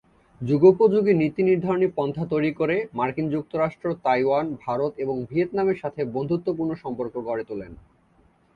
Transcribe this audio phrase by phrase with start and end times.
[0.41, 7.43] যুগোপযোগী নীতি-নির্ধারণী পন্থা তৈরী করে মার্কিন যুক্তরাষ্ট্র, তাইওয়ান, ভারত এবং ভিয়েতনামের সাথে বন্ধুত্বপূর্ণ সম্পর্ক গড়ে
[7.43, 7.71] তোলেন।